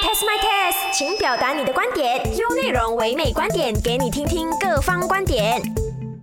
[0.00, 5.60] test my test，请表达你的观点，用内容唯美观点给你听听各方观点。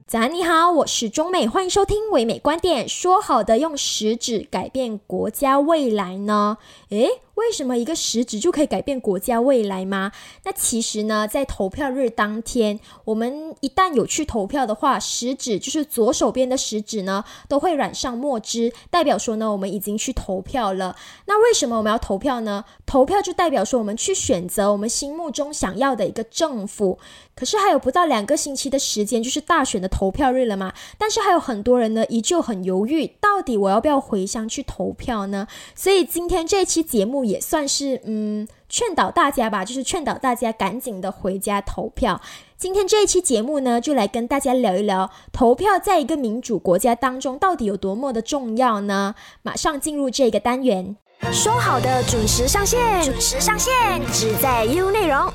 [0.07, 2.90] 早安，你好，我是中美，欢迎收听唯美观点。
[2.90, 6.58] 说好的用食指改变国家未来呢？
[6.90, 10.11] 诶，为什么一个食指就可以改变国家未来吗？
[10.43, 20.96] 那其实呢，在投票日当天，我们一旦有去投票的话，食指就是左手边的食指呢，都会染上墨汁，代表说呢，我们已经去投票了。
[21.28, 22.65] 那为什么我们要投票呢？
[22.88, 26.97] 投票就代表说我们去选择我们心目中想要的一个政府。
[27.36, 30.74] 可是还有不到两个星期的时间，就是大选的投票日了嘛。
[30.97, 35.47] 但是还有很多人呢，依旧很犹豫，到底我要不要回乡去投票呢？
[35.75, 42.22] 所以今天这期节目也算是嗯劝导大家吧，就是劝导大家赶紧的回家投票。
[42.58, 49.13] 今天这一期节目呢，就来跟大家聊一聊投票在一个民主国家当中到底有多么的重要呢？
[49.44, 50.95] 马上进入这个单元，
[51.31, 53.73] 说好的准时上线，准时上线，
[54.11, 55.31] 只在 U 内容。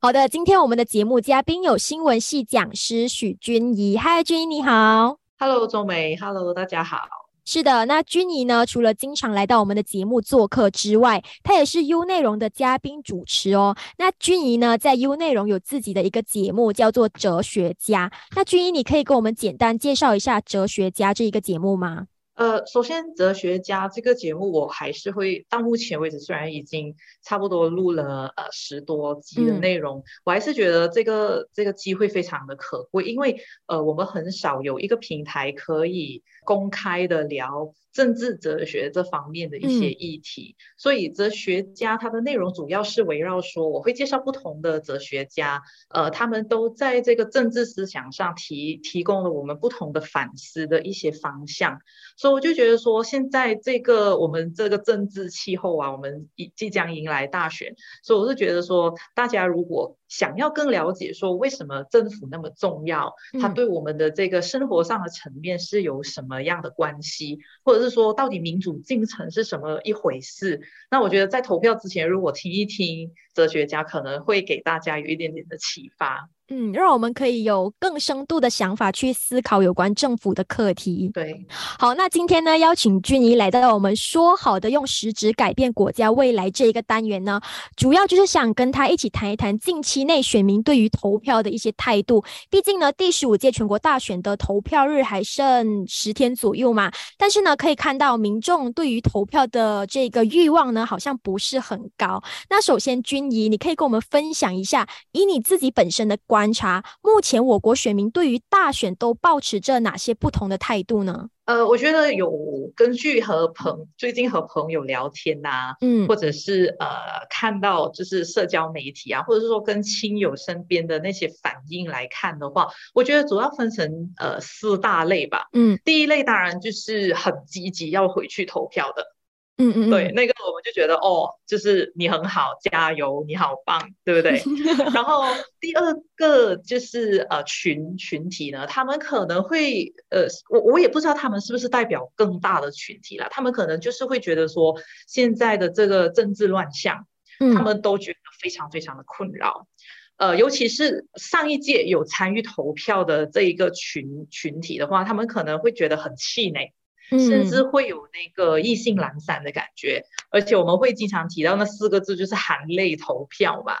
[0.00, 3.96] 好的，今天我们的节目嘉宾有新闻系讲师许君怡。
[3.96, 5.16] 嗨，君怡你好。
[5.38, 6.16] Hello，周梅。
[6.16, 7.23] Hello，大家好。
[7.46, 8.64] 是的，那君怡呢？
[8.64, 13.76] 除了经常来到我们的节目做客之外，她也是 U 内容的嘉宾主持哦。
[13.98, 18.08] 那君怡呢，在 U 内容有自己的一个节目，叫做《哲学家》。
[18.34, 22.06] 那君怡，你可以跟我们简单介绍一下《哲学家》这一个节目吗？
[22.34, 37.72] 呃，首先，哲学家这个节目，我还是会到目前为止，虽然已经差不多录了呃十多集的内容，我还是觉得这个这个机会非常的可贵，因为呃，我们很少有一个平台可以公开的聊。
[37.94, 51.78] 政治哲学这方面的一些议题，所以哲学家他的内容主要是围绕说，我会介绍不同的哲学家，呃，他们都在这个政治思想上提提供了我们不同的反思的一些方向，
[52.16, 70.62] 所以我就觉得说，现在这个我们这个政治气候啊，我们即即将迎来大选，所以我是觉得说，大家如果想要更了解说为什么政府那么重要，它对我们的这个生活上的层面是有什么样的关系，或者是是说到底民主进程是什么一回事？
[70.90, 76.28] 那我觉得在投票之前，如果听一听哲学家，可能会给大家有一点点的启发。
[76.48, 81.10] 嗯，让我们可以有更深度的想法去思考有关政府的课题。
[81.14, 87.40] 对，好，那今天呢，邀请君怡来到我们说好的用实质改变国家未来这一个单元呢，
[87.76, 92.22] 主要就是想跟他一起谈一谈近期内选民对于投票的一些态度。
[92.50, 102.22] 毕竟呢，第十五届全国大选的投票日还剩十天左右嘛，但是呢，可以看到民众对于投票的这个欲望呢，好像不是很高。
[102.50, 106.18] 那首先，君怡，你可以跟我们分享一下，以你自己本身的。
[106.26, 111.28] 观察目前我国选民对于大选都保持着哪些不同的态度呢？
[111.44, 112.32] 呃，我觉得有
[112.74, 116.88] 根据和朋最近和朋友聊天呐，嗯，或者是呃
[117.28, 125.48] 看到就是社交媒体啊，或者是说跟亲友身边的那些反应来看的话，我觉得主要分成呃四大类吧。
[125.52, 129.13] 嗯，第一类当然就是很积极要回去投票的。
[129.56, 134.42] 嗯嗯，对，那个我们就觉得哦，就是你很好，加油，你好棒，对不对？
[134.92, 135.22] 然后
[135.60, 144.74] 第二个就是呃群群体呢，他们可能会呃，我我也不知道他们是不是代表更大的群体啦，他们可能就是会觉得说
[145.06, 147.06] 现在的这个政治乱象，
[147.54, 149.68] 他们都觉得非常非常的困扰，
[150.16, 156.72] 呃，尤其是上一届有参与投票的这一个群群体的话，他们可能会觉得很气馁。
[157.10, 163.74] 甚至会有那个意兴阑珊的感觉，而且我们会经常提到那四个字，就是含泪投票嘛。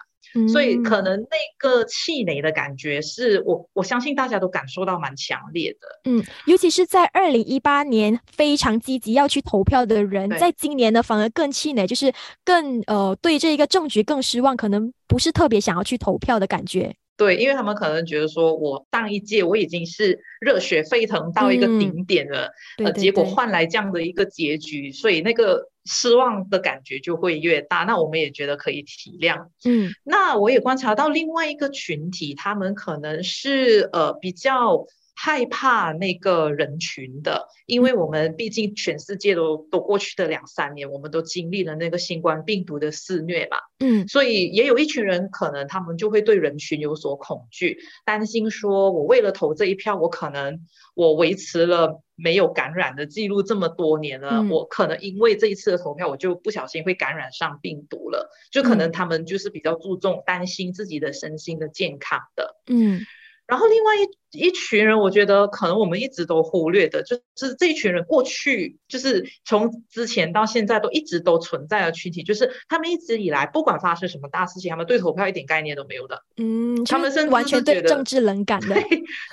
[0.48, 6.10] 所以可能那个气馁的感觉，是我我相信大家都感受到蛮强烈的。
[6.10, 12.12] 嗯，尤其是在二零一八年非常积极要去投票的人，在今年呢反而更气馁，就是
[12.44, 16.96] 更呃对这一个政局更失望，可能不是特别想要去投票的感觉。
[17.16, 22.50] 对，因为他们可能觉得说，我上一届我已经是热血沸腾到一个顶点了，
[22.84, 27.84] 呃，结果换来这样的一个结局，所以那个失望的感觉就会越大。
[27.84, 29.46] 那我们也觉得可以体谅。
[29.64, 34.86] 嗯，那我也观察到另外一个群体，他们可能是呃比较。
[35.24, 50.60] 害怕那个人群的，因为我们毕竟全世界都都过去的两三年，我们都经历了那个新冠病毒的肆虐嘛，嗯，所以也有一群人可能他们就会对人群有所恐惧，担心说我为了投这一票，我可能
[50.94, 63.00] 我维持了没有感染的记录这么多年了，我可能因为这一次的投票，我就不小心会感染上病毒了，就可能他们就是比较注重担心自己的身心的健康的，嗯。
[63.46, 76.22] 然后另外一一群人，我觉得可能我们一直都忽略的，就是这一群人过去就是从之前到现在都一直都存在的群体，就是他们一直以来不管发生什么大事情，他们对投票一点概念都没有的。
[76.38, 78.74] 嗯，他们甚至完全对政治冷感的，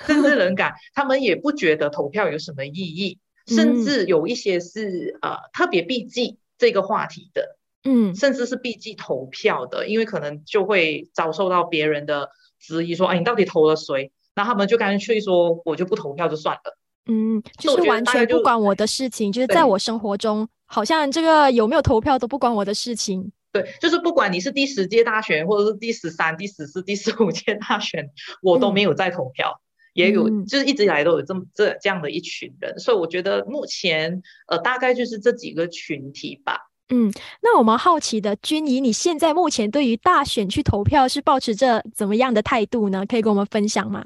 [0.06, 3.18] 政治冷感，他们也不觉得投票有什么意义，
[3.48, 12.28] 甚至有一些是呃特别避忌这个话题的，嗯，甚至是避忌投票的，因为可能就会遭受到别人的。
[12.62, 23.32] 质疑说：“哎，你到底投了谁？”那他们就干脆说：“我就不投票就算了。”嗯，就是完全不管我的事情，就是在我生活中，好像这个有没有投票都不关我的事情。
[23.50, 28.08] 对，就是不管你是第十届大选，或者是第十三、第十四、第十五届大选，
[28.40, 29.60] 我都没有在投票。
[29.94, 36.70] 也有，就是一直以来都有这么这这样的一群人，所以我觉得目前呃，大概就是这几个群体吧。
[36.88, 43.04] 嗯，那我们好奇的君怡，你现在目前对于大选去投票是保持着怎么样的态度呢？
[43.06, 44.04] 可以跟我们分享吗？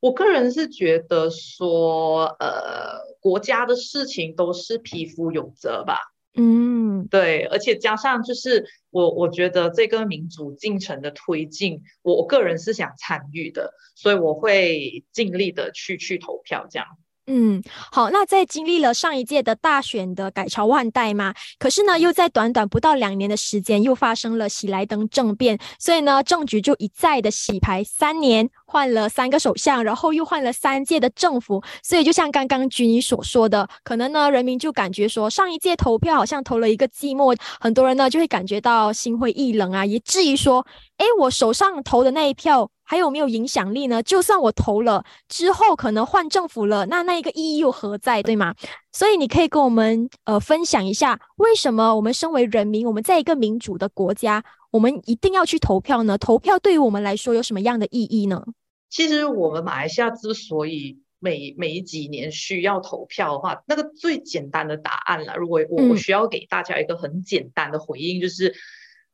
[0.00, 5.98] 我个人是觉得说，呃，国家的事情都是匹夫有责吧。
[6.38, 16.86] 嗯，对，而且加上就是我，我觉得这个民主进程的推进，我个人是想参与的，所以我会尽力的去去投票这样。
[17.28, 40.66] 嗯，好，那在经历了上一届的大选的改朝换代嘛，可是呢，又在短短不到两年的时间，又发生了喜来登政变，所以呢，政局就一再的洗牌，三年换了三个首相，然后又换了三届的政府，所以就像刚刚君怡所说的，可能呢，人民就感觉说上一届投票好像投了一个寂寞，很多人呢就会感觉到心灰意冷啊，也质疑说，
[40.98, 42.70] 哎，我手上投的那一票。
[42.88, 44.00] 还有没有影响力呢？
[44.00, 48.54] 就算我投了之后，可能换政府了，那那一个意义又何在，对吗？
[48.92, 56.16] 所以你可以跟我们呃分享一下，为什么我们身为人民，我们在一个民主的国家，我们一定要去投票呢？
[56.18, 58.44] 投票对于我们来说有什么样的意义呢？
[58.90, 65.36] 其实我们马来西亚之所以每每几年需要投票的话，那个最简单的答案了。
[65.36, 68.54] 如果我我需要给大家一个很简单的回应，就是。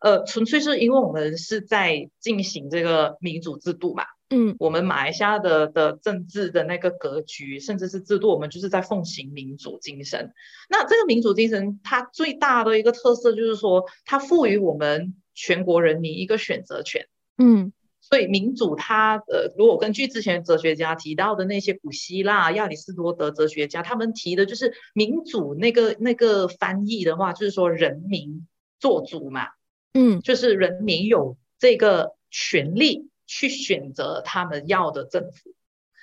[0.04, 10.32] 呃，纯粹是因为我们是在进行这个民主制度嘛，嗯，我们马来西亚的的政治的那个格局，甚至是制度，我们就是在奉行民主精神。
[10.68, 17.08] 那这个民主精神，它最大的一个特色就是说，它赋予我们全国人民一个选择权，
[17.38, 28.46] 嗯，所以民主它，呃，如果根据之前哲学家提到的那些古希腊亚里士多德哲学家，他们提的就是民主那个那个翻译的话，就是说人民
[28.78, 29.48] 做主嘛。
[29.94, 35.54] 嗯，就是人民有这个权利去选择他们要的政府，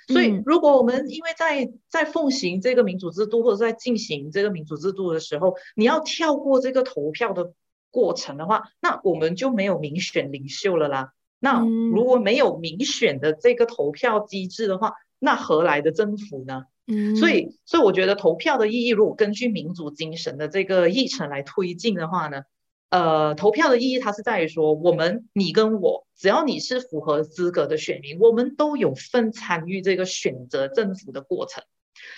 [0.06, 7.52] 所以如果我们因为在在奉行这个民主制度或者在进行这个民主制度的时候，你要跳过这个投票的
[7.90, 11.12] 过程的话，那我们就没有民选领袖了啦。
[11.38, 11.60] 那
[11.92, 16.64] 如果没有民选的这个投票机制的话，那何来的政府呢？
[16.86, 22.42] 嗯，所以所以我觉得投票的意义，如果根据民主精神的这个议程来推进的话呢？
[22.88, 31.62] 呃，投票的意义，它是在于说，我们你跟我，只要你是符合资格的选民，我们都有份参与这个选择政府的过程。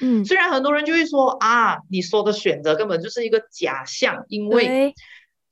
[0.00, 4.94] 嗯，虽然很多人就会说啊，你说的选择根本就是一个假象，因为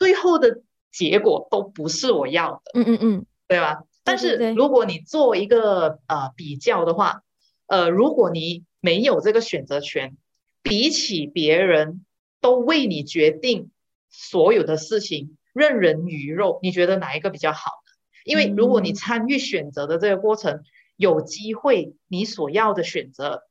[0.01, 2.73] 最后的结果都不是我要的。
[2.75, 3.85] 嗯嗯嗯，对吧？
[4.03, 7.23] 但是如果你做一个呃比较的话，
[7.67, 10.17] 呃，如果你没有这个选择权，
[10.63, 12.05] 比起别人
[12.41, 13.71] 都为你决定。
[14.13, 17.93] 所有的事情任人鱼肉，你觉得哪一个比较好呢？
[18.25, 20.65] 因为如果你参与选择的这个过程，
[20.97, 23.45] 有机会你所要的选择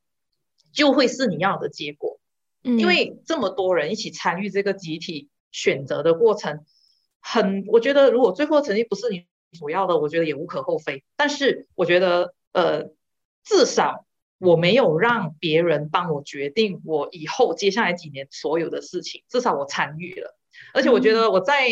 [0.73, 2.19] 就会是你要的结果。
[2.61, 6.65] 因为这么多人一起参与这个集体选择的过程，
[7.19, 9.25] 很，我觉得如果最后成绩不是你
[9.57, 11.03] 所要的，我觉得也无可厚非。
[11.15, 12.85] 但是我觉得，呃，
[13.43, 14.05] 至少
[14.37, 20.37] 我没有让别人帮我决定我以后接下来几年所有的事情，至少我参与了。
[20.73, 21.67] 而且我觉得我在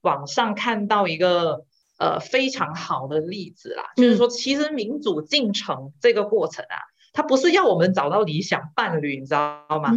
[0.00, 1.66] 网上看到一个
[1.98, 6.76] 呃非常好的例子啦，就是说其实民主进程这个过程啊，
[7.12, 9.92] 它不是要我们找到理想伴侣，你知道吗？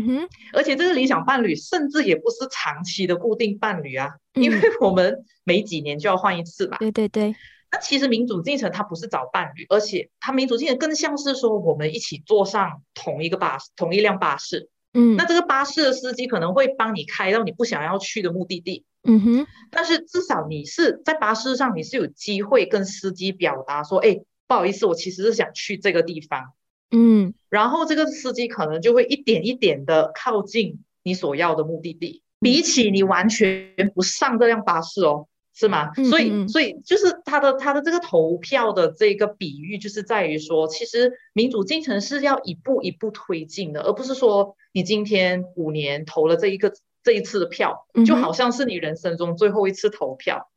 [0.53, 6.77] 而且这个理想伴侣甚至也不是长期的固定伴侣啊，因为我们每几年就要换一次嘛。
[6.77, 7.36] 对对对。
[7.72, 14.70] 那其实民主进程它不是找伴侣，而且它民主进程更像是说我们一起坐上同一个巴士，同一辆巴士。
[14.93, 18.86] 嗯，那这个巴士的司机可能会帮你开到你不想要去的目的地。
[19.05, 26.53] 嗯哼，但是至少你是在巴士上，你是有机会跟司机表达说，哎，不好意思，我其实是想去这个地方。
[26.96, 35.92] 嗯，然后这个司机可能就会一点一点的靠近你所要的目的地，比起你完全不上这辆巴士哦，是吗？
[35.96, 46.74] 所以，所以就是他的他的这个投票的这个比喻，就是在于说，其实民主进程是要一步一步推进的，而不是说你今天五年投了这一个
[47.04, 50.50] 这一次的票，就好像是你人生中最后一次投票。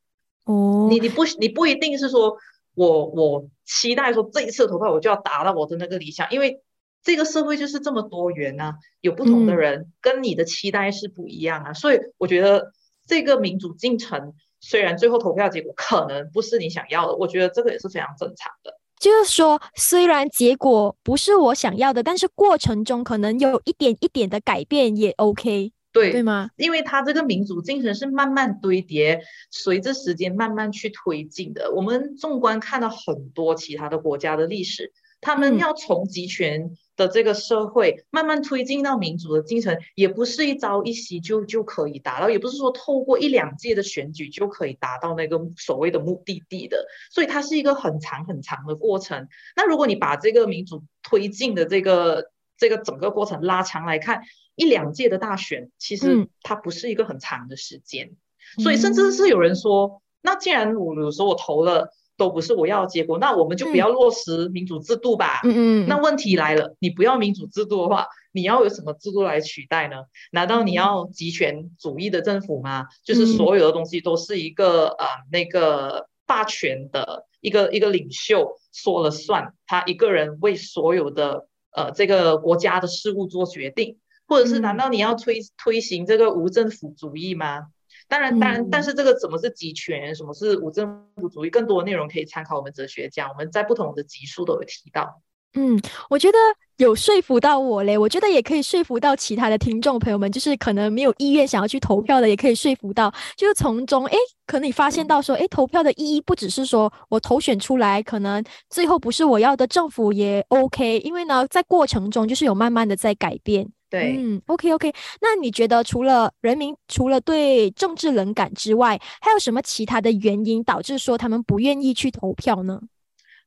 [0.45, 2.37] 哦，你你不你不一定是说
[2.77, 6.63] 我我期待说这一次投票我就要达到我的那个理想，因为
[7.03, 12.73] 这个社会就是这么多元啊，有不同的人跟你的期待是不一样啊，所以我觉得
[13.05, 14.35] 这个民主进程。
[14.59, 18.75] 虽然最后投票结果可能不是你想要的，我觉得这个也是非常正常的。
[18.99, 26.51] 就是说，虽然结果不是我想要的，但是过程中可能有一点一点的改变也 OK，对对吗？
[26.57, 31.73] 因为它这个民主进程是慢慢堆叠，随着时间慢慢去推进的。
[31.73, 36.77] 我们纵观看到很多其他的国家的历史，他们要从集权。
[36.97, 49.29] 的这个社会慢慢推进到民主的进程，也不是一朝一夕就就可以达到，也不是说透过一两届的选举就可以达到那个所谓的目的地的，所以它是一个很长很长的过程。
[49.55, 54.23] 那如果你把这个民主推进的这个这个整个过程拉长来看，
[54.57, 58.11] 一两届的大选其实它不是一个很长的时间，
[58.59, 61.93] 所以甚至是有人说，那既然我有时候我投了。
[62.19, 65.43] 都不是我要的结果，那我们就不要落实民主制度吧。
[65.45, 65.87] 嗯嗯。
[65.87, 69.97] 那问题来了，你不要民主制度的话，你要有什么制度来取代呢？
[70.33, 72.87] 难道你要集权主义的政府吗？
[73.05, 87.67] 就是所有的东西都是一个呃那个霸权的一个一个领袖说了算，他一个人为所有的呃这个国家的事务做决定，或者是难道你要推推行这个无政府主义吗？
[88.09, 95.23] 当然，当然，但是这个什么是集权，什么是无政府主义，更多的内容可以参考我们哲学家，我们在不同的集数都有提到。
[95.55, 95.81] 嗯，
[96.11, 96.39] 我觉得
[96.77, 104.17] 有说服到我嘞，我觉得也可以说服到其他的听众朋友们，就是可能没有意愿想要去投票的，也可以说服到，就是从中，哎，
[104.47, 113.73] 可能你发现到说，哎，投票的意义不只是说我投选出来，可能最后不是我要的政府也 OK，因为呢，在过程中就是有慢慢的在改变。
[113.89, 122.81] 对，嗯，OK OK，那你觉得除了人民除了对政治冷感之外，还有什么其他的原因导致说他们不愿意去投票呢？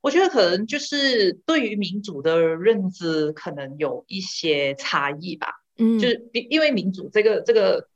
[0.02, 5.48] 我觉得可能就是对于民主的认知可能有一些差异吧。
[5.78, 7.88] 嗯，就是因为民主这个这个。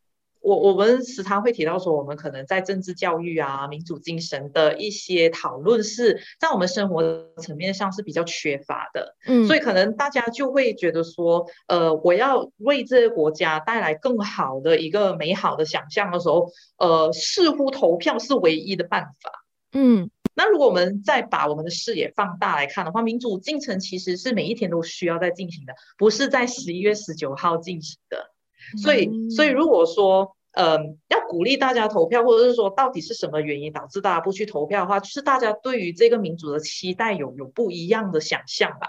[0.43, 7.01] 我我们时常会提到说，我们可能在政治教育啊、民主精神的一些讨论是在我们生活
[7.37, 28.32] 层面上是比较缺乏的，嗯，所以可能大家就会觉得说，呃，我要为这个国家带来更好的一个美好的想象的时候，呃，似乎投票是唯一的办法，嗯，那如果我们再把我们的视野放大来看的话，民主进程其实是每一天都需要在进行的，不是在十一月十九号进行的。
[28.81, 38.87] 所以，所以如果说，嗯，要鼓励大家投票，或者是说，到底是什么原因导致大家不去投票的话，就是大家对于这个民主的期待有有不一样的想象吧。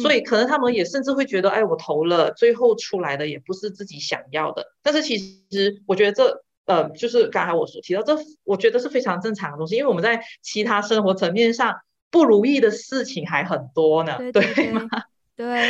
[0.00, 4.64] 所以，可能他们也甚至会觉得，哎，我投了，最后出来的也不是自己想要的。
[4.82, 11.74] 但是，其实我觉得这，呃，就是刚才我所提到，这我觉得是非常正常的东西，因为我们在其他生活层面上
[12.12, 14.88] 不如意的事情还很多呢，对吗？
[15.34, 15.68] 对。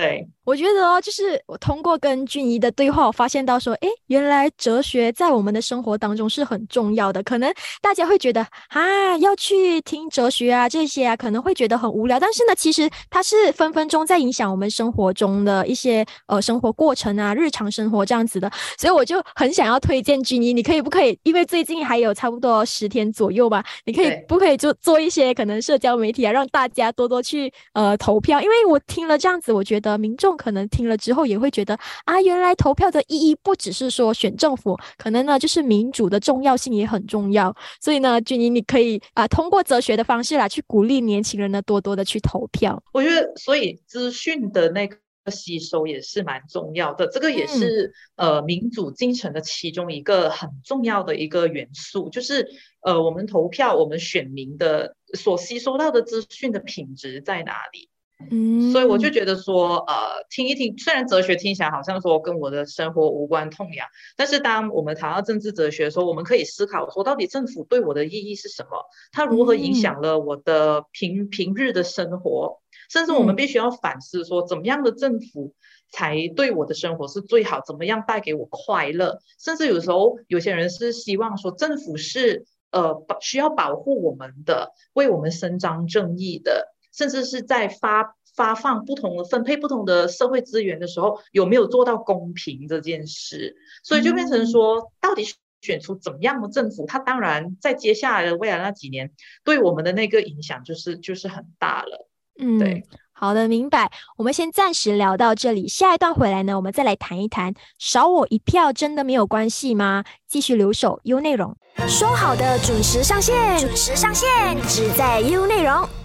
[0.00, 7.22] 对，我觉得哦，就是我通过跟俊怡的对话，我发现到说，哎，原来哲学在我们的生活当中是很重要的。
[7.22, 12.18] 可能大家会觉得啊，要去听哲学啊这些啊，可能会觉得很无聊。
[12.18, 18.50] 但是呢，其实它是分分钟在影响我们生活中的一些呃生活过程啊，日常生活这样子的。
[18.78, 21.18] 所以我就很想要推荐俊怡，你可以不可以？
[21.22, 28.40] 因为最近还有差不多十天左右吧，你可以不可以就做一些可能社交媒体啊，让大家多多去呃投票？
[28.40, 29.81] 因为我听了这样子，我觉得。
[29.82, 37.54] 的民众可能听了之后也会觉得啊，原来投票的意义不只是说选政府，可能呢就是民主的重要性也很重要。
[37.80, 42.82] 所以呢，君妮，你可以啊通过哲学的方式来去鼓励年轻人呢多多的去投票。
[42.92, 44.96] 我觉得，所以资讯的那个
[45.30, 52.48] 吸收也是蛮重要的，这个也是呃民主进程的其中一个很重要的一个元素，就是
[52.80, 57.88] 呃我们投票，我们选民的所吸收到的资讯的品质在哪里。
[58.30, 63.86] 嗯，所以我就觉得说，呃，听一听，虽然哲学听起来好像说跟我的生活无关痛痒，
[64.16, 68.84] 但是当我们谈到政治哲学的时候，我们可以思考说，到底政府对我的意义是什么？
[69.12, 72.60] 它如何影响了我的平平日的生活？
[72.90, 75.54] 甚至我们必须要反思说，怎么样的政府
[75.90, 77.60] 才对我的生活是最好？
[77.66, 79.18] 怎么样带给我快乐？
[79.38, 86.68] 甚至有时候有些人是希望说，政府是呃需要保护我们的，为我们伸张正义的。
[86.92, 93.56] 甚至是在发发放不同的分配不同的社会资源的时候，有没有做到公平这件事？
[93.82, 95.24] 所以就变成说，到底
[95.60, 99.12] 选出怎么样的政府，它当然在接下来的未来那几年，
[99.44, 102.08] 对我们的那个影响就是就是很大了。
[102.40, 102.84] 嗯，对。
[103.12, 103.92] 好的，明白。
[104.16, 110.02] 我们先暂时聊到这里，下一段回来呢，我们再来谈一谈，少我一票真的没有关系吗？
[110.26, 111.56] 继续留守 U 内容，
[111.86, 114.28] 说好的准时上线，准时上线，
[114.62, 116.01] 只在 U 内容。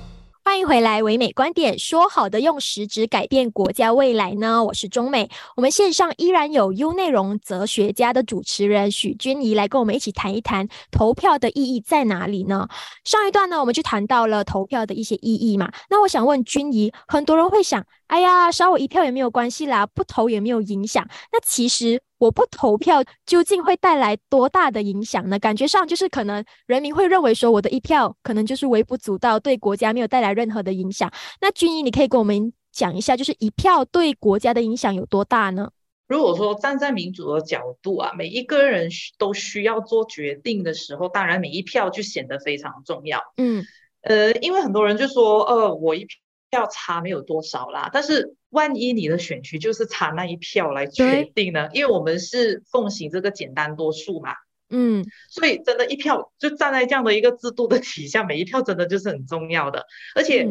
[0.48, 4.64] 欢迎回来，唯美观点，说好的用实质改变国家未来呢？
[4.64, 12.70] 我是中美，我们线上依然有 U 内容哲学家的主持人许君怡来跟我们一起谈一谈投票的意义在哪里呢？
[13.04, 15.70] 上一段呢，我们就谈到了投票的一些意义嘛。
[15.90, 17.86] 那我想问君怡，很多人会想。
[18.08, 21.08] 哎呀，少我一票也没有关系啦，不投也没有影响。
[21.32, 25.38] 那其实我不投票究竟会带来多大的影响呢？
[25.38, 31.12] 感觉上就是可能人民会认为说我的一票可能就是微不足道，对国家没有带来任何的影响。
[31.42, 35.70] 那军医，你可以跟我们讲一下，就是一票对国家的影响有多大呢？
[36.08, 43.22] 如果说站在民主的角度啊，每一个人都需要做决定的时候，当然每一票就显得非常重要。
[43.36, 43.62] 嗯，
[44.04, 46.08] 呃，因为很多人就说，呃，我一
[46.50, 46.68] 票。
[46.72, 51.70] 差没有多少啦，但是万一你的选区就是差那一票来决定呢？
[51.74, 54.32] 因为我们是奉行这个简单多数嘛，
[54.70, 59.86] 嗯，所以真的，一票就站在这样的一个制度的底下，每一票真的就是很重要的。
[60.16, 60.46] 而且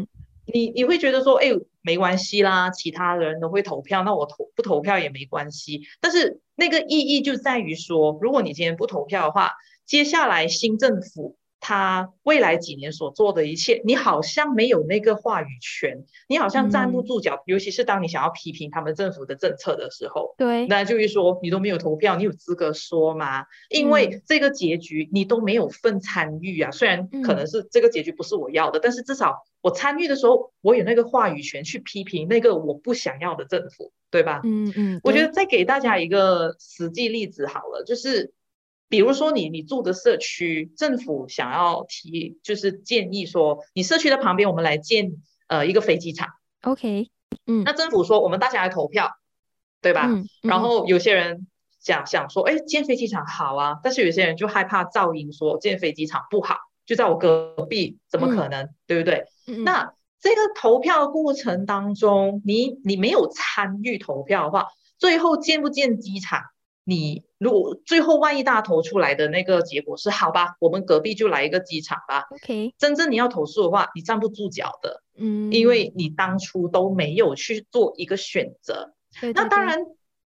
[0.53, 1.49] 你你会觉得说，哎，
[1.83, 5.83] 没关系啦，其他人都会投票，那我投不投票也没关系。
[6.01, 9.53] 但是那个意义就在于说，如果你今天不投票的话，
[9.85, 11.37] 接下来新政府。
[11.59, 17.43] 他未来几年所做的一切，你好像没有那个话语权，你好像站不住脚。
[17.47, 23.47] 尤其是当你想要批评他们政府的政策的时候，对，那就是说你都没有投票，你有资格说吗？
[23.71, 26.71] 因为这个结局你都没有份参与啊。
[26.71, 34.41] 虽然可能是这个结局不是我要的，但是至少我参与的时候，我有那个话语权去批评那个我不想要的政府，对吧？
[34.45, 35.01] 嗯嗯。
[35.03, 38.33] 我觉得再给大家一个实际例子好了，就是。
[38.89, 45.13] 比如说，你你住的社区，政府想要提，就是建议说，你社区的旁边我们来建
[45.49, 46.29] 呃一个飞机场。
[46.63, 47.11] OK，
[47.47, 49.11] 嗯，那政府说我们大家来投票，
[49.83, 50.09] 对吧？
[50.43, 51.47] 然后有些人
[51.81, 58.69] 想想说，哎，建飞机场好啊，但是有些人就害怕噪音，说建飞机场不好，就在我隔壁，怎么可能？
[58.87, 59.25] 对不对？
[59.65, 66.41] 那这个投票过程当中，你你没有参与投票的话，最后建不建机场？
[66.89, 72.27] 你如果最后万一大家投出来的那个结果是好吧，我们隔壁就来一个机场吧。
[72.31, 78.95] OK，真正你要投诉的话，你站不住脚的，嗯，因为你当初都没有去做一个选择。
[79.35, 79.81] 那当然，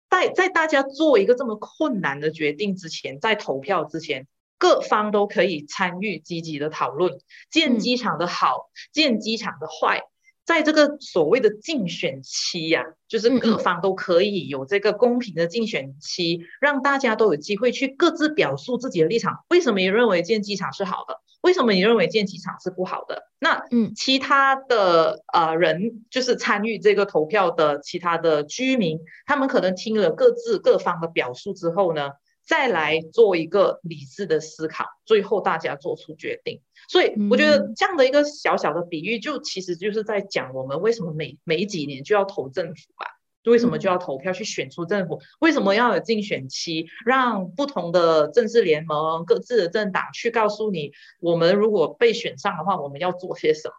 [0.09, 7.19] 在在大家做一个这么困难的决定之前，在投票之前，各方都可以参与积极的讨论，
[7.51, 10.05] 建机场的好，建机场的坏。
[10.45, 19.45] 在这个所谓的竞选期呀，就是各方都可以有这个公平的竞选期，让大家都有机会去各自表述自己的立场。
[19.49, 21.21] 为什么你认为建机场是好的？
[21.41, 23.23] 为什么你认为建机场是不好的？
[23.39, 32.11] 那嗯，其他的呃人就是参与这个投票的其他的居民，他们可能听了各自各方的表述之后呢？
[32.47, 36.61] 再来做一个理智的思考，最后大家做出决定。
[36.89, 43.07] 所以我觉得这样的一个小小的比喻，就其实就是在讲我们为什么每每几年就要投政府吧？
[43.45, 45.21] 为什么就要投票去选出政府？
[45.41, 46.87] 为什么要有竞选期？
[47.07, 53.75] 让不同的政治联盟、各自的政党去告诉你，我们如果被选上的话，我们要做些什么？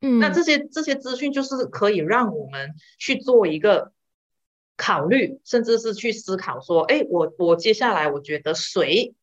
[0.00, 3.92] 嗯，那这些这些资讯就是可以让我们去做一个。
[4.76, 9.14] 考虑，甚至是去思考说，哎，我我接下来我觉得谁，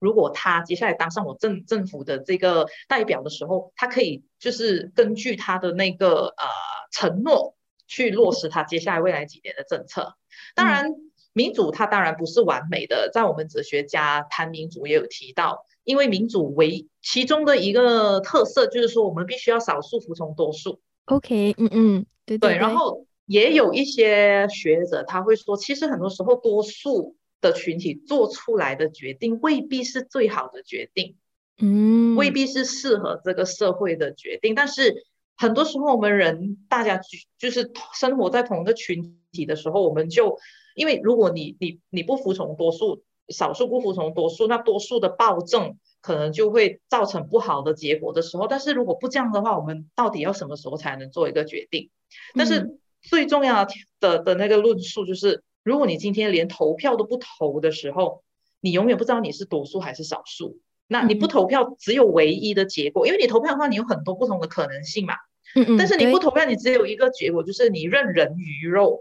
[0.00, 6.44] 如果他接下来当上我政政府的这个代表的时候，他可以就是根据他的那个呃
[6.90, 7.54] 承诺
[7.86, 10.16] 去落实他接下来未来几年的政策。
[10.54, 10.92] 当然，
[11.32, 20.80] 民主它当然不是完美的，在我们哲学家谈民主也有提到，因为民主为其中的一个特色就是说，我们必须要少数服从多数。
[21.04, 23.06] OK，嗯嗯，对对，然后。
[23.26, 31.16] 也有一些学者他会说，其实很多时候多数的群体做出来的决定未必是最好的决定，
[31.58, 34.54] 嗯，未必是适合这个社会的决定。
[34.54, 35.04] 但是
[35.36, 40.38] 很多时候我们人大家就就是生活在同一个群体的时候，我们就
[40.76, 48.46] 因为如果你你你不服从多数，少数不服从多数，那多数的暴政可能就会造成不好的结果的时候。
[48.46, 51.90] 但是如果不这样的话，我们到底要什么时候才能做一个决定？
[52.36, 52.78] 但是。
[53.08, 53.66] 最重要
[54.00, 58.22] 的的那个论述就是，如果你今天连投票都不投的时候，
[58.60, 60.58] 你永远不知道你是多数还是少数。
[60.88, 65.14] 那你不投票，只有唯一的结果，因为你投票的话，你有很多不同的可能性嘛。
[65.54, 65.76] 嗯嗯。
[65.76, 69.00] 但是你不投票，你只有一个结果，就是你任人鱼肉。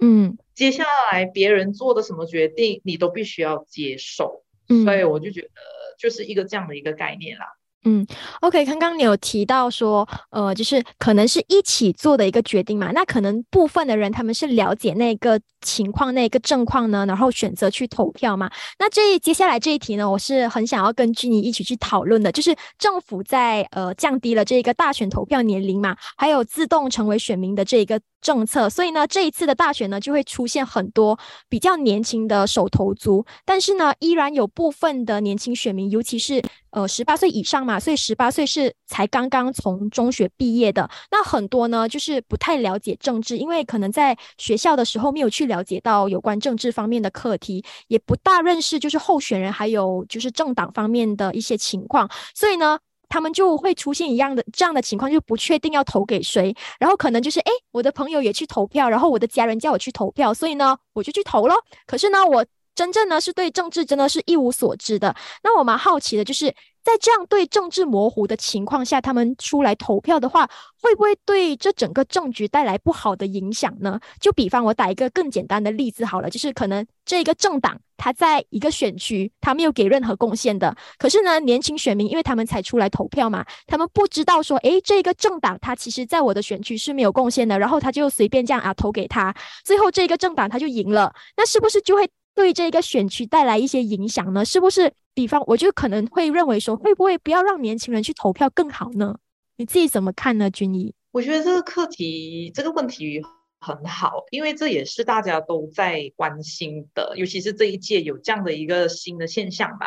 [0.00, 0.36] 嗯。
[0.54, 4.44] 接下来别人做的什么决定，你都必须要接受。
[4.84, 5.50] 所以我就觉得
[5.98, 7.46] 就是一个这样的一个概念啦。
[7.86, 8.06] 嗯
[8.40, 18.50] ，OK，刚刚你有提到说，呃，就是可能是一起做的一个决定嘛，那可能部分的人他们是了解那个情况、那个症况呢，然后选择去投票嘛。
[18.78, 31.18] 那这接下来这一题呢，我是很想要跟君妮一起去讨论的，就是政府在呃降低了这个大选投票年龄嘛，还有自动成为选民的这一个政策，所以呢，这一次的大选呢就会出现很多
[31.50, 36.42] 比较年轻的手头族，但是呢，依然有部分的年轻选民，尤其是。
[36.74, 40.88] 呃，十八岁以上嘛，所以十八岁是才刚刚从中学毕业的。
[41.10, 56.54] 那很多呢，就是不太了解政治，因为可能在学校的时候没有去了解到有关政治方面的课题，也不大认识就是候选人还有就是政党方面的一些情况，所以呢，他们就会出现一样的这样的情况，就不确定要投给谁。
[56.78, 61.54] 然后可能就是哎，我的朋友也去投票，然后我的家人叫我去投票，所以呢，我就去投了。
[61.86, 62.44] 可是呢，我。
[62.76, 65.14] 真正呢是对政治真的是一无所知的。
[65.44, 66.52] 那我蛮好奇的，就是
[66.84, 70.46] 在这样对政治模糊的情况下，他们出来投票的话，
[70.80, 73.98] 会不会对这整个政局带来不好的影响呢？
[74.20, 92.06] 就比方我打一个更简单的例子好了，就是可能这个政党他在一个选区他没有给任何贡献的，可是呢年轻选民因为他们才出来投票嘛，他们不知道说，诶，这个政党他其实在我的选区是没有贡献的，然后他就随便这样啊投给他，最后这个政党他就赢了，那是不是就会？
[92.36, 94.44] 对这个选区带来一些影响呢？
[94.44, 94.92] 是不是？
[95.14, 99.16] 比方，我就可能会认为说，会不会不要让年轻人去投票更好呢？
[99.56, 100.92] 你自己怎么看呢，君怡？
[101.12, 103.22] 我觉得这个课题，这个问题
[103.60, 109.86] 很好，因为这也是大家都在关心的，尤其是这一届有这样的一个新的现象吧。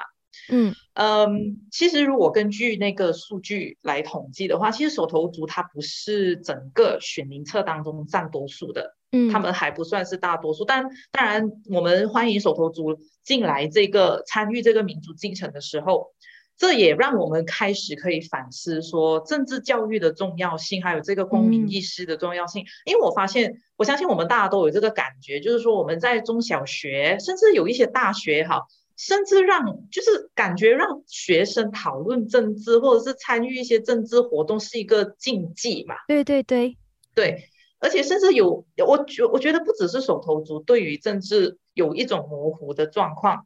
[0.50, 8.96] 嗯嗯，其实如果根据那个数据来统计的话，其实手头族它不是整个选民册当中占多数的。
[9.12, 16.12] 嗯，他们还不算是大多数，但当然，我们欢迎手头族进来这个参与这个民主进程的时候，
[16.58, 22.66] 这也让我们开始可以反思说政治教育的重要性，还有这个公民意识的重要性。
[22.86, 28.66] 因为我发现，我相信我们大家都有这个感觉，就是说我们在中小学，甚至有一些大学，哈，
[28.98, 35.96] 甚至让就是感觉让学生讨论政治或者是参与一些政治活动是一个禁忌嘛？
[36.08, 36.78] 对对对
[37.16, 37.50] 对。
[37.80, 43.46] 而且甚至有我觉我觉得不只是手头族对于政治有一种模糊的状况，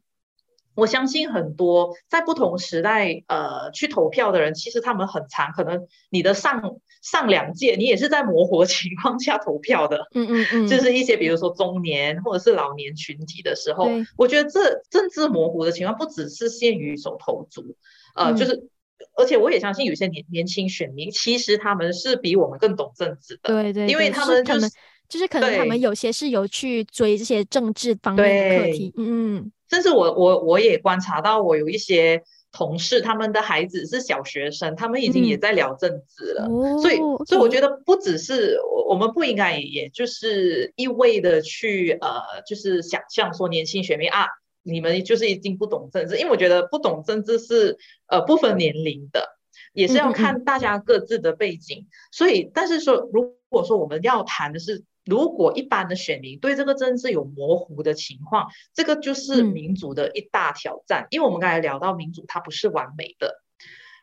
[0.74, 17.76] 我相信很多在不同时代呃去投票的人，其实他们很长，可能你的上上两届你也是在模糊情况下投票的，嗯嗯嗯，就是一些比如说中年或者是老年群体的时候，我觉得这政治模糊的情况不只是限于手头族，
[18.14, 18.68] 呃，就是。
[19.16, 23.52] 而且我也相信有些年年轻选民，其实他们是比我们更懂政治的。
[23.52, 24.70] 对对，因为他们就是
[25.08, 28.94] 就是可能他们有些是有去追这些政治方面的课题。
[28.96, 29.52] 嗯嗯。
[29.72, 36.46] 甚至我我我也观察到，我有一些同事，他们的孩子是小学生，他们已经也在聊政治了。
[36.46, 36.78] 哦。
[36.80, 44.26] 所以所以我觉得不只是我我们不应该也就是一味的去呃就是想象说年轻学妹啊。
[44.64, 49.36] 你们就是已经不懂政治，因为我觉得不懂政治是呃不分年龄的，
[49.72, 51.88] 也是要看大家各自的背景。
[52.12, 61.06] 所以，但是说如果说我们要谈的是，如果一般的选民对这个政治有模糊的情况，这个就是民主的一大挑战。
[61.10, 63.42] 因为我们刚才聊到民主，它不是完美的。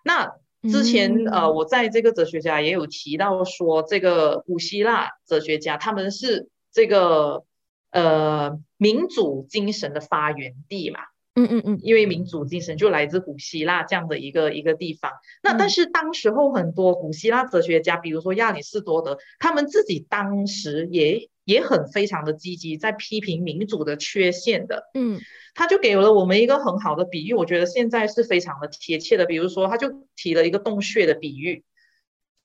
[0.04, 0.32] 那
[0.70, 7.46] 之前呃，我在这个哲学家也有提到说，这个古希腊哲学家他们是这个。
[7.92, 11.00] 呃，民主精神的发源地嘛，
[11.36, 15.12] 嗯嗯嗯，因为民主精神就来自古希腊这样的一个一个地方。
[15.42, 24.90] 那但是当时候很多古希腊哲学家，比如说亚里士多德，他们自己当时也也很非常的积极，在批评民主的缺陷的。
[24.94, 25.22] 嗯，
[25.56, 29.26] 他就给了我们一个很好的比喻，我觉得现在是非常的贴切的。
[29.26, 31.64] 比如说，他就提了一个洞穴的比喻，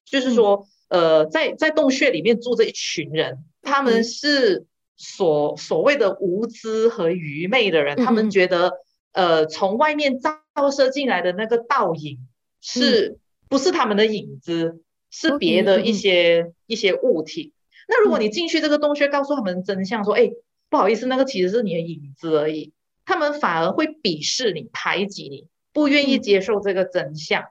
[0.05, 4.67] 就是说，呃，在在洞穴里面住着一群人，他们是。
[4.97, 8.73] 所所谓的无知和愚昧的人，他们觉得，
[9.13, 12.19] 呃，从外面照射进来的那个倒影，
[12.61, 14.81] 是不是他们的影子？
[15.17, 17.53] 是别的一些一些物体。
[17.87, 20.33] 那如果你进去这个洞穴，告诉他们真相，说，哎，
[20.69, 22.73] 不好意思，那个其实是你的影子而已，
[23.05, 27.45] 他们反而会鄙视你、排挤你，不愿意接受这个真相。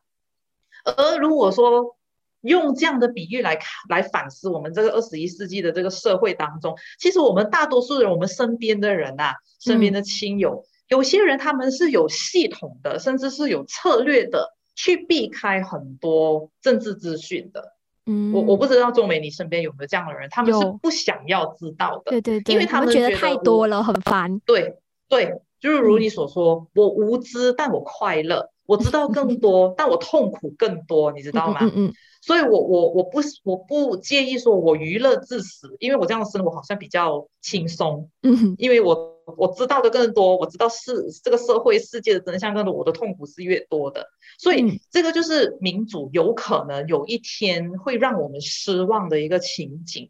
[0.83, 1.95] 而如果说，
[2.43, 17.73] 用这样的比喻来看，来反思我们这个二十一世纪的这个社会当中，其实我们大多数人，我们身边的人呐，身边的亲友，有些人他们是有系统的，甚至是有策略的，去避开很多政治资讯的。
[18.05, 20.29] 嗯，我我不知道钟美，你身边有没有这样的人？
[20.29, 24.39] 他们是不想要知道的，对对对，因为他们觉得太多了，很烦。
[24.45, 24.77] 对
[25.09, 25.41] 对。
[25.63, 31.59] 就是如你所说，我无知，但我快乐；我知道更多，但我痛苦更多，你知道吗？
[31.61, 31.93] 嗯嗯。
[32.21, 38.09] 所以我我我不我不介意说我娱乐至死，因为我这样的生活好像比较轻松。
[38.21, 44.07] 嗯，因为我我知道的更多，我知道是这个社会世界的真相更多，我的痛苦是越多的。
[44.39, 50.09] 所以这个就是民主有可能有一天会让我们失望的一个情景。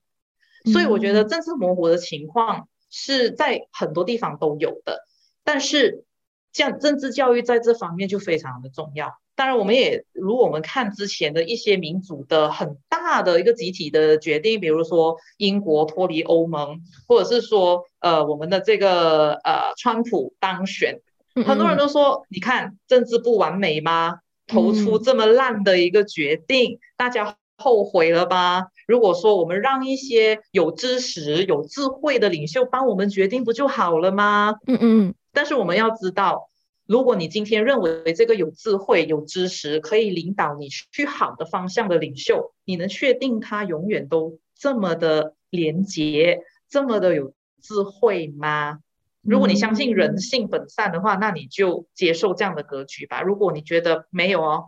[0.72, 5.00] 所以我觉得政治模糊的情况是在很多地方都有的，
[5.44, 6.06] 但是
[6.54, 9.12] 像政治教育在这方面就非常的重要。
[9.36, 21.02] 当然，我们也如果我们看之前的一些民主的很大的一个集体的决定，比如说英国脱离欧盟，或者是说呃我们的这个呃川普当选，
[21.48, 24.20] 很多人都说，你看政治不完美吗？
[24.46, 28.68] 投出这么烂的一个决定，大家后悔了吧？
[28.86, 34.54] 如果说我们让一些有知识、有智慧的领袖帮我们决定，不就好了吗？
[34.68, 35.14] 嗯嗯。
[35.34, 36.50] 但是我们要知道。
[36.86, 48.80] 如果你今天认为这个有智慧、有知识，可以领导你去好的方向的领袖，你能确定他永远都这么的廉洁、这么的有智慧吗？
[49.22, 53.22] 如果你相信人性本善的话，那你就接受这样的格局吧。
[53.22, 54.66] 如果你觉得没有哦，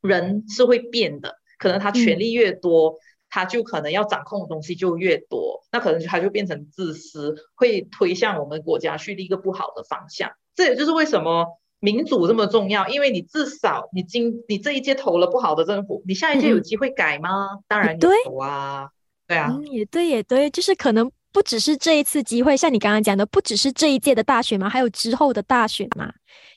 [0.00, 10.30] 人是会变的，可能他权力越多，他就可能要掌控的东西就越多，那可能他就变成自私，会推向我们国家去一个不好的方向。
[10.54, 11.46] 这也就是为什么
[11.78, 17.60] 民主这么重要，因为你至少你今你这一届投了不好的政府，你下一届有机会改吗？
[17.68, 18.88] 当然有啊，
[19.26, 26.12] 对啊，也对也对，就是可能不只是这一次机会，像你刚刚讲的，不只是这一届的大选嘛，还有之后的大选嘛。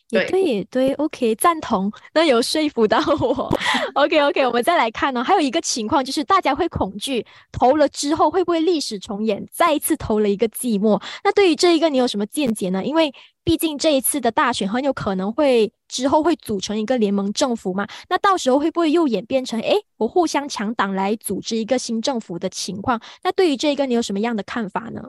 [0.10, 3.52] 也对也对，OK，赞同，那有说服到我。
[3.96, 11.02] OK OK，我们再来看呢，还有一个情况就是大家会恐惧投了之后会不会历史重演，再一次投了一个寂寞。
[11.24, 12.84] 那对于这一个你有什么见解呢？
[12.84, 13.14] 因为
[13.44, 23.02] 毕竟这一次的大选很有可能会之后会组成一个联盟政府嘛，那到时候会不会又演变成哎我互相抢党来组织一个新政府的情况？
[23.24, 25.02] 那对于这一个你有什么样的看法呢？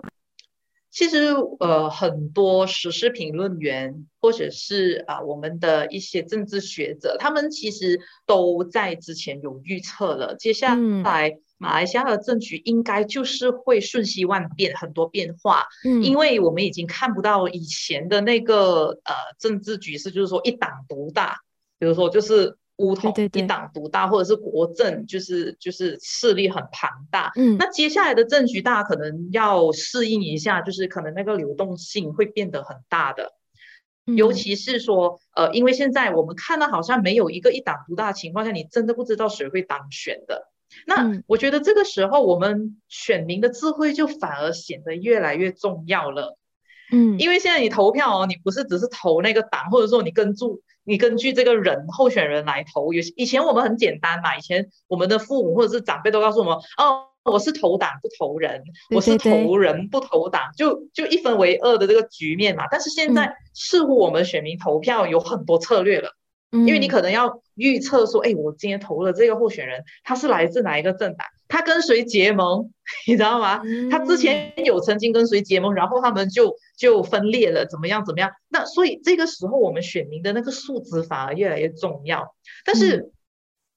[0.95, 15.65] 其实，呃，很多时事评论员或者是啊，我们的一些政治学者，他们其实都在之前有预测了，接下来马来西亚的政局应该就是会瞬息万变，很多变化。
[15.85, 21.39] 嗯，因为我们已经看不到以前的那个呃政治局势，就是说一党独大，
[21.81, 22.57] 比如说就是。
[22.79, 27.31] 乌统一党独大，或者是国政就是就是势力很庞大。
[27.37, 33.33] 嗯，那接下来的政局大家可能要适应一下，就是可能那个流动性会变得很大的。
[34.07, 40.49] 尤其是说，呃，因为现在我们看到好像没有一个一党独大的情况下，你真的不知道谁会当选的。
[40.85, 46.37] 那我觉得这个时候我们选民的智慧就反而显得越来越重要了。
[46.91, 50.61] 嗯，因为现在你投票哦，你不是只是投那个党，或者说你跟住。
[50.85, 58.63] 你根据这个人候选人来投，有以前我们很简单嘛，以前我们的父母或者是长辈都告诉我们，哦，我是投党不投人，
[58.95, 62.65] 我是投人不投党，就就一分为二的这个局面嘛。
[62.71, 66.11] 但是现在似乎我们选民投票有很多策略了。
[66.53, 71.27] 因为你可能要预测说，哎，我今天投了这个候选人，他是来自哪一个政党？
[71.55, 72.69] 他跟谁结盟？
[73.07, 73.63] 你知道吗？
[73.89, 78.05] 他之前有曾经跟谁结盟，然后他们就就分裂了，怎么样？
[78.05, 78.33] 怎么样？
[78.49, 82.35] 那所以这个时候，我们选民的那个素质反而越来越重要。
[82.65, 83.13] 但是，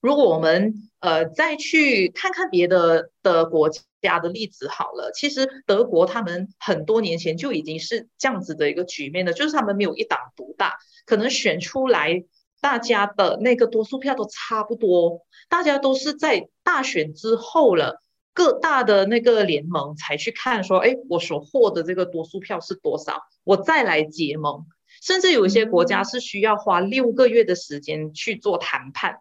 [0.00, 3.70] 如果我们呃再去看看别的的国
[4.02, 12.24] 家的例子好了，其实德国他们很多年前就已经是这样子的一个局面了，就是他们没有一党独大，可能选出来。
[12.60, 18.02] 大家的那个多数票都差不多，大家都是在大选之后了，
[18.34, 24.66] 各大的那个联盟才去看说，哎，我所获的这个多数票是多少，我再来结盟。
[25.00, 29.20] 甚至有一些国家是需要花六个月的时间去做谈判。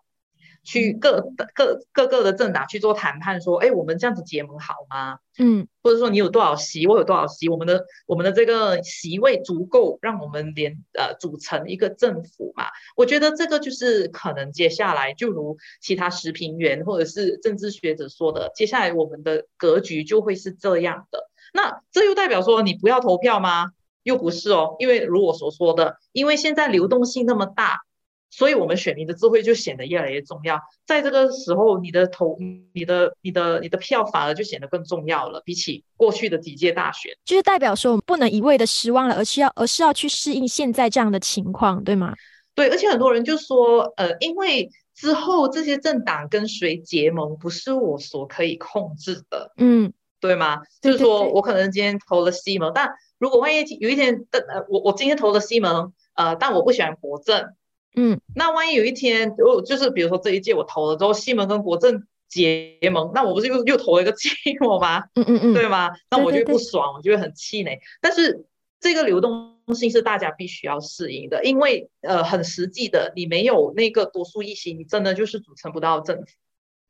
[0.67, 5.19] 去各各各个的政党去做谈判，说，哎，我们这样子结盟好吗？
[5.39, 12.65] 嗯，或者说你有多少席，我有多少席，我们的我们的这个席位足够让我们连呃组成一个政府嘛？
[12.97, 21.29] 我觉得这个就是可能接下来就如其他时评员或者是政治学者说的，接下来我们的格局就会是这样的。
[21.53, 23.71] 那这又代表说你不要投票吗？
[24.03, 27.86] 又不是哦，因为如我所说的，因为现在流动性那么大。
[28.29, 30.59] 所以，我们选民的智慧就显得越来越重要。
[30.85, 32.37] 在这个时候，你的投、
[32.73, 37.11] 你的、你的、你的票反而就显得更重要了，比起过去的几届大选。
[37.25, 42.13] 就是代表说，我们不能一味的失望了，而是要，而是要去适应现在这样的情况，对吗？
[42.53, 49.53] 对，而且很多人就说，呃，因为之后这些政党跟谁结盟，不是我所可以控制的。
[49.57, 49.93] 嗯。
[50.19, 50.61] 对吗？
[50.81, 57.53] 就是说我可能今天投了西蒙，但如果万一有一天的呃，我我今天投了西蒙，呃，但我不喜欢国政，
[57.99, 64.29] 嗯，那万一有一天我就是比如说这一届我投了之后，西门跟国政结盟，那我不是又又投了一个寂
[64.59, 65.03] 寞吗？
[65.15, 65.89] 嗯嗯嗯，对吗？
[66.11, 67.79] 那我就不爽，我就会很气馁。
[67.99, 68.45] 但是
[68.79, 76.25] 这个流动性是大家必须要适应的，因为呃，很实际的，你没有那个多数一席，你真的就是组成不到政府。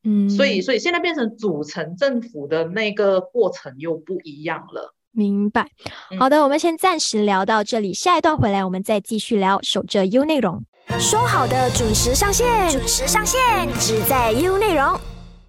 [0.03, 4.93] 嗯，所以所以现在变成组成政府的那个过程又不一样了。
[5.11, 5.67] 明白。
[6.19, 9.59] 好的，我们先暂时聊到这里，下一段回来我们再继续聊。
[9.63, 10.63] 守着 U 内容，
[10.99, 13.39] 说好的准时上线，准时上线，
[13.79, 14.99] 只在 U 内容。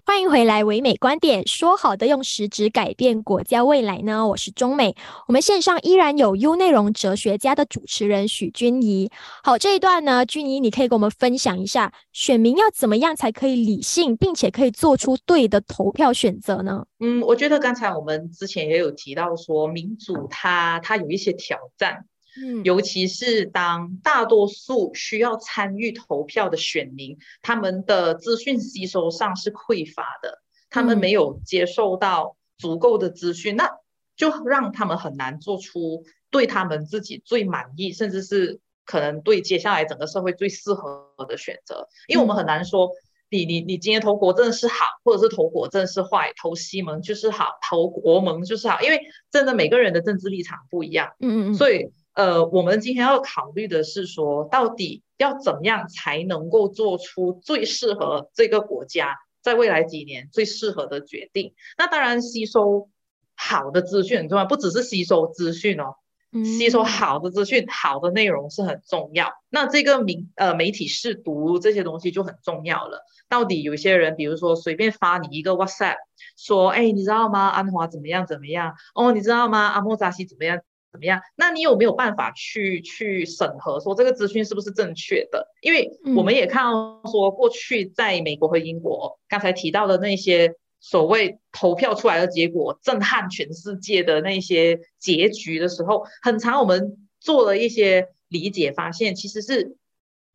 [0.05, 4.27] 欢迎回来，唯美观点说好的用实质改变国家未来呢？
[4.27, 4.95] 我是中美，
[5.27, 9.09] 我们线上依然有 U 内容哲学家的主持人许君怡。
[9.43, 16.85] 好，这一段呢，君怡，你可以跟我们分享一下，选民要怎么样才可以理性，并且可以做出对的投票选择呢？
[16.99, 22.05] 嗯，我觉得刚才我们之前也有提到说，民主它它有一些挑战。
[22.45, 33.69] 嗯，尤其是当大多数需要参与投票的选民，他们的资讯吸收上是匮乏的，他们没有接受到足够的资讯，那
[34.15, 41.87] 就让他们很难做出对他们自己最满意，甚至是可能对接下来整个社会最适合的选择。
[42.07, 42.89] 因为我们很难说，
[43.29, 48.99] 你你你今天投国政是好，或者是投国政是坏，投西盟就是好，投国盟就是好，因为
[49.31, 51.91] 真的每个人的政治立场不一样，嗯嗯嗯，所以。
[52.13, 61.53] 呃，我们今天要考虑的是说，到底要怎么样才能够做出最适合这个国家在未来几年最适合的决定？
[61.77, 62.89] 那当然，吸收
[63.35, 65.95] 好的资讯很重要，不只是吸收资讯哦，
[66.43, 69.31] 吸收好的资讯、好的内容是很重要。
[69.49, 73.05] 那这个媒呃媒体试读这些东西就很重要了。
[73.29, 75.95] 到底有些人，比如说随便发你一个 WhatsApp，
[76.35, 77.47] 说，哎，你知道吗？
[77.47, 78.73] 安华怎么样怎么样？
[78.93, 79.67] 哦，你知道吗？
[79.67, 80.59] 阿莫扎西怎么样？
[80.91, 81.21] 怎么样？
[81.35, 85.47] 那你有没有办法去去审核说这个资讯是不是正确的？
[85.61, 99.75] 因为我们也看到说，过去在美国和英国刚才提到的那些所谓投票出来的结果震撼全世界的那些结局的时候，很长我们做了一些理解，发现其实是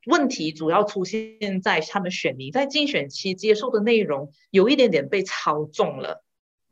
[0.06, 6.23] 问题主要出现在他们选民在竞选期接受的内容有一点点被操纵了。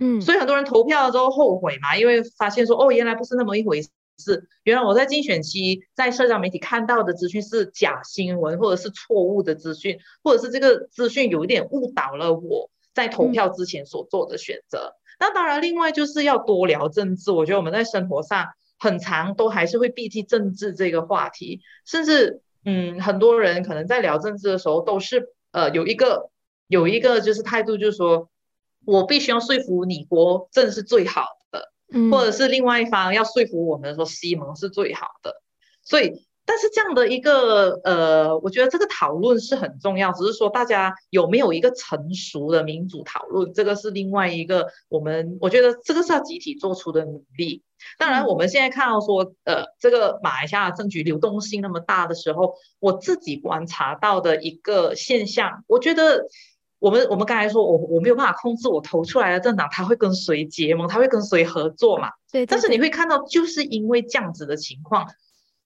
[0.04, 14.94] 嗯，所以很多人投票了之后后悔嘛，因为发现说哦，原来不是那么一回事，原来我在竞选期在社交媒体看到的资讯是假新闻，或者是错误的资讯，或者是这个资讯有一点误导了我在投票之前所做的选择。
[15.20, 17.30] 那当然，另外就是要多聊政治。
[17.30, 18.48] 我觉得我们在生活上
[18.80, 26.30] 很长都还是会避忌政治这个话题，甚至嗯，很多人可能在聊政治的时候都是呃有一个
[26.66, 28.30] 有一个就是态度，就是说。
[28.84, 31.70] 我必须要说服你国政是最好的，
[32.10, 35.34] 或者是另外一方要说服我们说西蒙是最好的。
[35.84, 47.62] 所以，但是这样的一个呃，我觉得这个讨论是很重要，只是说大家有没有一个成熟的民主讨论，这个是另外一个我们我觉得这个是要集体做出的努力。
[47.98, 56.26] 当然，我们现在看到说呃，这个马来西亚政局流动性那么大的时候，我自己观察到的一个现象，我觉得。
[56.82, 62.10] 我们我们刚才说，我我没有办法控制我投出来的政党，他会跟谁结盟，他会跟谁合作嘛？
[62.32, 62.44] 对。
[62.44, 65.06] 但是你会看到，就是因为这样子的情况，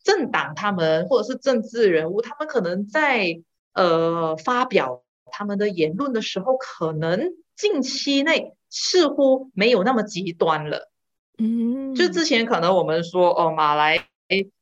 [0.05, 3.41] 政党他们或者是政治人物，他们可能在
[3.73, 10.91] 呃发表他们的言论的时候，可能近期内似乎没有那么极端了。
[11.39, 11.95] 嗯。
[11.95, 14.07] 就之前可能我们说哦，马来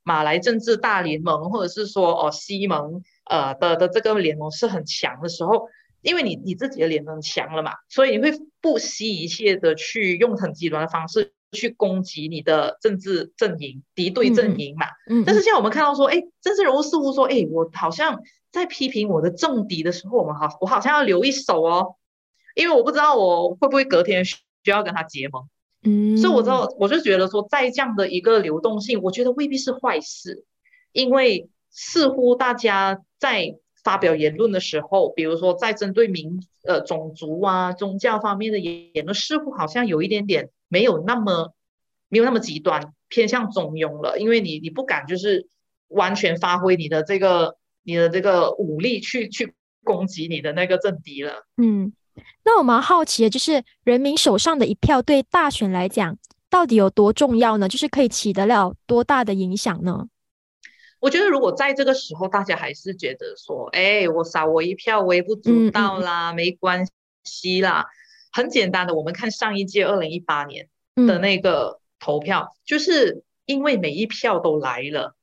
[0.05, 5.69] 马来政治大联盟，或者是说哦西盟呃的的这个联盟是很强的时候。
[6.05, 14.87] 因为你你自己的脸很强了嘛，所以你会不惜一切的去用很极端的方式去攻击你的政治阵营、敌对阵营嘛。
[15.09, 15.25] 嗯。
[15.25, 18.21] 但是现在我们看到说，哎，政治人物似乎说，哎，我好像
[18.53, 21.97] 在批评我的政敌的时候，我们好，我好像要留一手哦，
[22.55, 24.37] 因为我不知道我会不会隔天需
[24.67, 25.49] 要跟他结盟。
[25.85, 26.19] 嗯。
[26.19, 30.45] 所以我知道，我就觉得说，在这样的一个流动性，我觉得未必是坏事，
[30.93, 33.57] 因为似乎大家在。
[33.85, 41.53] 发表言论的时候，比如说在针对民呃种族啊、宗教方面的言言论，似乎好像有一点点没有那么
[42.09, 44.19] 没有那么极端，偏向中庸了。
[44.19, 45.47] 因为你你不敢就是
[45.89, 49.53] 完全发挥你的这个你的这个武力去去
[49.85, 51.45] 攻击你的那个政敌了。
[51.59, 51.93] 嗯，
[52.45, 56.17] 那我蛮好奇的，就是人民手上的一票对大选来讲
[56.49, 57.69] 到底有多重要呢？
[57.69, 60.07] 就是可以起得了多大的影响呢？
[61.05, 66.89] 我觉得，如果在这个时候，大家还是觉得说，哎，我少我一票微不足道啦，没关
[67.25, 67.85] 系啦，
[68.33, 75.15] 很简单的，我们看上一届二零一八年的那个投票，就是因为每一票都来了，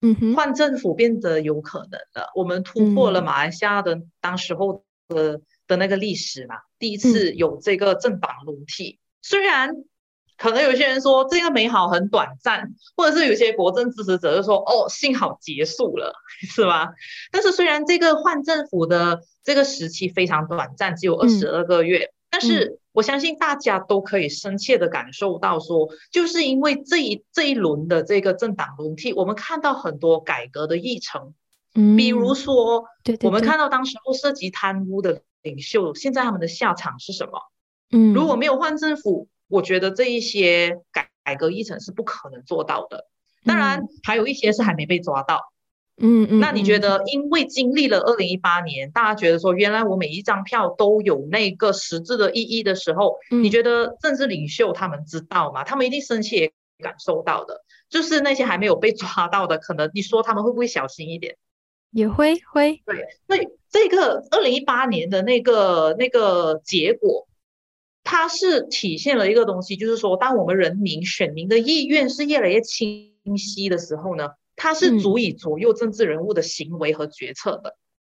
[0.00, 2.32] 嗯哼，换政府变得有可能了。
[2.34, 8.98] 我们突破了马来西亚的当时候的的那个历史嘛，第一次有这个政党轮替。
[9.22, 9.70] 虽然
[10.38, 16.14] 可能有些人说这个美好很短暂，或者是有些国政支持者就说哦，幸好结束了，
[16.54, 16.90] 是吧？
[17.32, 22.12] 但是虽然这个换政府的这个时期非常短暂，只有二十二个月。
[22.30, 31.32] 但是我相信大家都可以深切的感受到，说就是因为这一这一轮的这个政党轮替，我们看到很多改革的议程，
[31.74, 37.40] 嗯，比如说，对，我们看到当时候涉及贪污的领袖，现在他们的下场是什么？
[37.90, 43.06] 嗯，如果没有换政府，我觉得这一些改改革议程是不可能做到的。
[43.44, 45.52] 当然，还有一些是还没被抓到。
[46.00, 55.64] 嗯嗯，那你觉得，因为经历了二零一八年，大家觉得说，原来我每一张票都有那个实质的意义的时候，你觉得政治领袖他们知道吗？
[55.64, 61.36] 他们一定生气也感受到的，就是那些还没有被抓到的，可能你说他们会不会小心一点？
[61.90, 62.80] 也会会。
[62.86, 63.36] 对，那
[63.68, 67.26] 这个二零一八年的那个那个结果，
[68.10, 74.30] 它是体现了一个东西，就是说，当我们人民选民的意愿是越来越清晰的时候呢？
[74.56, 77.76] 它是足以左右政治人物的行为和决策的。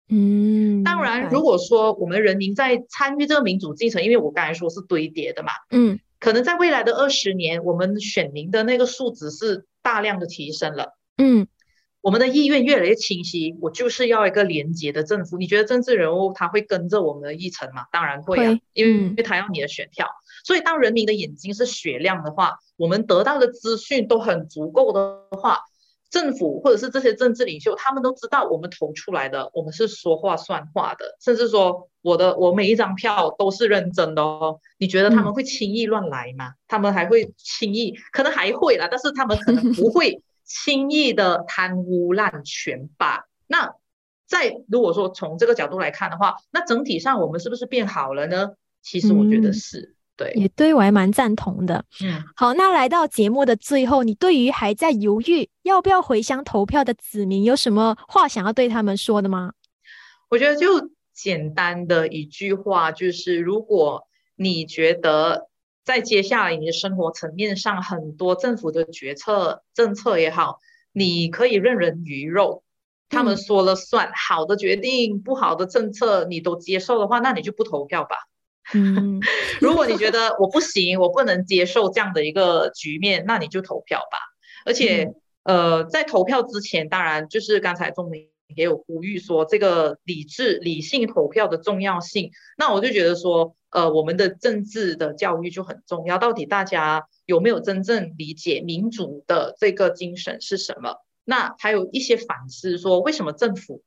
[0.08, 10.96] 嗯，当然，如果说我们人民在参与这个民主进程，因为我刚才说是堆叠的嘛，嗯，可能在未来的二十年，我们选民的那个素质是大量的提升了。
[11.16, 11.48] 嗯，
[12.02, 15.36] 我们的意愿越来越清晰，我就是要一个廉洁的政府。
[15.36, 17.84] 你觉得政治人物他会跟着我们的议程吗？
[17.92, 20.08] 当然会啊，因为因为他要你的选票。
[20.44, 25.60] 所以，当人民的眼睛是雪亮的话，我们得到的资讯都很足够的话。
[26.10, 34.58] 政府或者是这些政治领袖，他们都知道我们投出来的，我们是说话算话的，甚至说我的我每一张票都是认真的哦。
[34.76, 36.54] 你觉得他们会轻易乱来吗？
[36.66, 43.26] 他们还会轻易，可能还会啦，但是他们可能不会轻易的贪污滥权吧？
[43.46, 43.74] 那
[44.26, 48.50] 在如果说从这个角度来看的话，那整体上我们是不是变好了呢？
[48.82, 49.96] 其实我觉得是。
[50.16, 51.82] 对，也对我还蛮赞同的。
[52.04, 59.52] 嗯，好，那来到节目的最后，你对于还在犹豫要不要回乡投票的子民，有什么话想要对他们说的吗？
[60.28, 65.48] 我觉得就简单的一句话，就是如果你觉得
[65.90, 70.60] 在接下来你的生活层面上，很多政府的决策政策也好，
[70.92, 72.62] 你可以任人鱼肉，
[73.08, 78.16] 他们说了算，好的决定、不好的政策你都接受的话，那你就不投票吧。
[78.72, 79.18] 嗯，
[79.60, 84.18] 如果你觉得我不行，我不能接受这样的一个局面，那你就投票吧。
[84.64, 85.12] 而且，
[85.42, 92.30] 呃，在投票之前，当然就是刚才钟明也有呼吁说，这个理智、理性投票的重要性。
[92.56, 96.18] 那我就觉得说，呃，我们的政治的教育就很重要。
[96.18, 100.96] 到底大家有没有真正理解民主的这个精神是什么？
[101.24, 103.82] 那还有一些反思，说为什么政府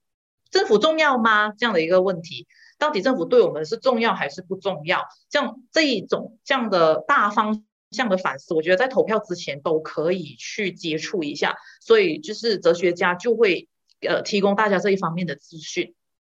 [0.50, 1.52] 政府重要吗？
[1.58, 2.48] 这样的一个问题。
[2.80, 5.02] 到底政府对我们是重要还是不重要？
[5.30, 11.56] 这样这一种这样的大方向的反思，我觉得在投票之前都可以去接触一下。
[11.80, 13.70] 所以就是哲学家就会
[14.08, 15.94] 呃提供大家这一方面的资讯。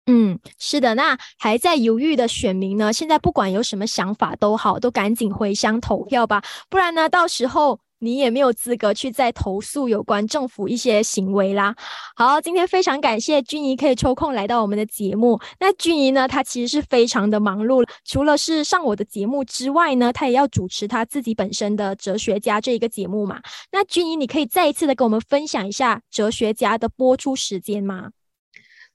[0.08, 0.96] 嗯，是的。
[0.96, 7.80] 那还在犹豫的选民呢，现在不管有什么想法都好，都赶紧回乡投票吧，不然呢，到时候。
[8.06, 11.76] 你也没有资格去再投诉有关政府一些行为啦。
[12.16, 15.40] 好，今天非常感谢君怡可以抽空来到我们的节目。
[15.60, 23.42] 那君怡呢，她其实是非常的忙碌，除了是上我的节目之外呢，她也要主持她自己本身的哲学家这一个节目嘛。
[23.72, 28.12] 那君怡，你可以再一次的跟我们分享一下哲学家的播出时间吗？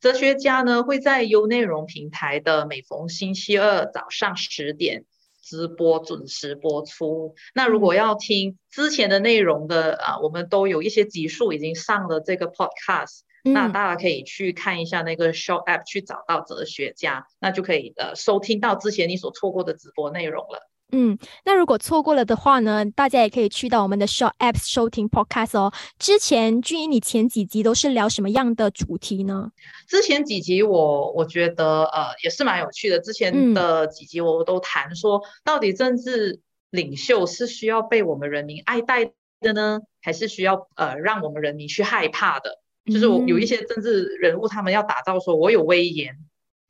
[0.00, 5.04] 哲学家呢会在优内容平台的每逢星期二早上十点。
[5.50, 7.34] 直播准时播出。
[7.56, 20.69] 那如果要听之前的内容的啊，我们都有一些集数已经上了这个 podcast，那大家可以去看一下那个 show app 去找到哲学家，那就可以呃收听到之前你所错过的直播内容了。
[20.92, 25.72] 嗯，那如果错过了的话呢，大家也可以去到我们的 Short Apps 收听 Podcast 哦。
[25.98, 29.50] 之前俊怡，你前几集都是聊什么样的主题呢？
[29.88, 32.98] 之前几集我我觉得呃也是蛮有趣的。
[33.00, 42.58] 之前的几集我都谈说，到底政治领袖是需要被我们人民爱戴的呢，还是需要呃让我们人民去害怕的？
[42.86, 46.16] 就是我有一些政治人物，他们要打造说我有威严，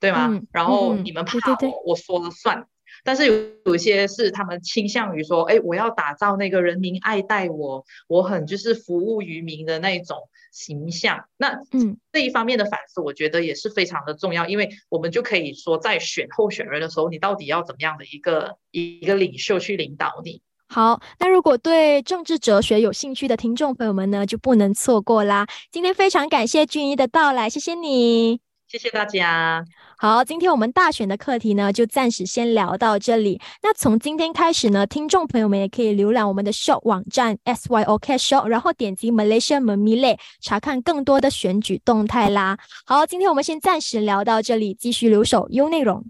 [0.00, 0.40] 对吗？
[0.52, 2.66] 然后你们怕我，我说了算。
[3.04, 3.34] 但是有
[3.66, 10.16] 有一些是他们倾向于说，哎，我要打造那个人民爱戴我，我很就是服务于民的那种
[10.52, 11.24] 形象。
[11.36, 20.42] 那嗯，这一方面的反思，我觉得也是非常的重要，因为我们就可以说，在选候选人的时候，你到底要怎么样的一个一个领袖去领导你。
[20.68, 25.46] 好，那如果对政治哲学有兴趣的听众朋友们呢，就不能错过啦。
[25.72, 28.40] 今天非常感谢俊一的到来，谢谢你，
[28.70, 29.64] 谢谢大家。
[29.98, 33.40] 好，今天我们大选的课题呢，就暂时先聊到这里。
[33.64, 42.56] 那从今天开始呢，听众朋友们也可以浏览我们的 Show 网站 SYOK Show，然后点击 Malaysia m i l e 查看更多的选举动态啦。
[42.86, 46.04] 好，今天我们先暂时聊到这里，继续留守 U 内容。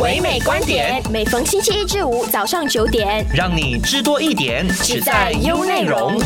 [0.00, 6.16] 唯美观点，每逢星期一至五早上九点，让你知多一点，只在 U 内容。